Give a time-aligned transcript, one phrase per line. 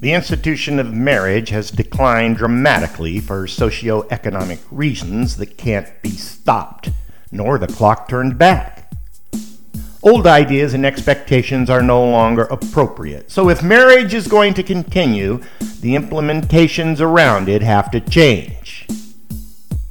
[0.00, 6.88] The institution of marriage has declined dramatically for socio-economic reasons that can't be stopped,
[7.30, 8.90] nor the clock turned back.
[10.02, 13.30] Old ideas and expectations are no longer appropriate.
[13.30, 15.42] So if marriage is going to continue,
[15.82, 18.86] the implementations around it have to change.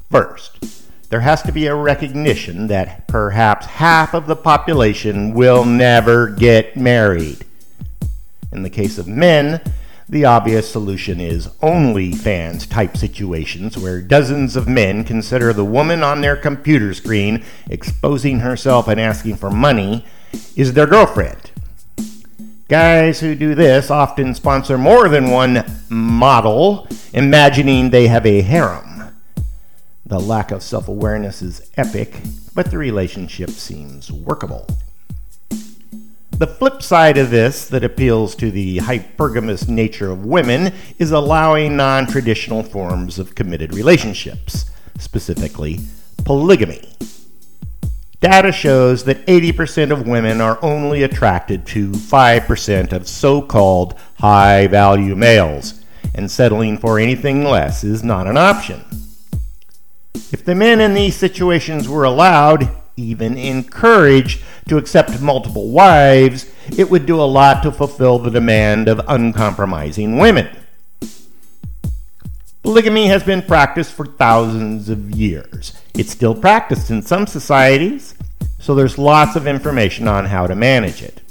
[0.10, 6.32] First, there has to be a recognition that perhaps half of the population will never
[6.32, 7.46] get married.
[8.52, 9.62] In the case of men,
[10.10, 16.22] the obvious solution is OnlyFans type situations where dozens of men consider the woman on
[16.22, 20.04] their computer screen exposing herself and asking for money
[20.56, 21.52] is their girlfriend.
[22.68, 29.16] Guys who do this often sponsor more than one model, imagining they have a harem.
[30.08, 32.20] The lack of self awareness is epic,
[32.56, 34.66] but the relationship seems workable.
[36.40, 41.76] The flip side of this that appeals to the hypergamous nature of women is allowing
[41.76, 45.82] non traditional forms of committed relationships, specifically
[46.24, 46.94] polygamy.
[48.22, 54.68] Data shows that 80% of women are only attracted to 5% of so called high
[54.68, 55.84] value males,
[56.16, 58.86] and settling for anything less is not an option.
[60.32, 66.90] If the men in these situations were allowed, even encouraged to accept multiple wives, it
[66.90, 70.48] would do a lot to fulfill the demand of uncompromising women.
[72.62, 75.74] Polygamy has been practiced for thousands of years.
[75.96, 78.16] It's still practiced in some societies,
[78.60, 81.22] so there's lots of information on how to manage it.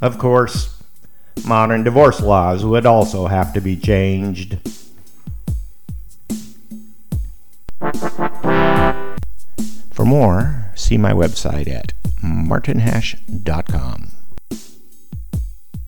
[0.00, 0.80] Of course,
[1.44, 4.58] modern divorce laws would also have to be changed.
[10.10, 14.10] More, see my website at martinhash.com.